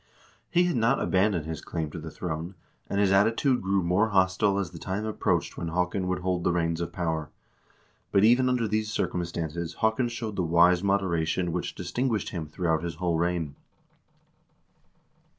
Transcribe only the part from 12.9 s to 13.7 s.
whole reign.